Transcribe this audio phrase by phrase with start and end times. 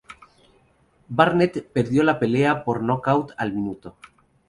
[1.09, 3.97] Barnett perdió la pelea por nocaut al minuto.